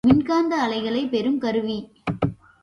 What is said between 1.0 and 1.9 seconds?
பெறும் கருவி.